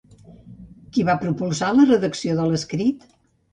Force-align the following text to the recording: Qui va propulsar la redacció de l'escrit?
Qui 0.95 1.05
va 1.09 1.15
propulsar 1.25 1.71
la 1.81 1.87
redacció 1.93 2.41
de 2.43 2.51
l'escrit? 2.57 3.09